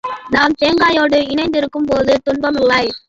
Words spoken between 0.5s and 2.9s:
தேங்காயோடு இணைந்திருக்கும் போது துன்பமில்லை.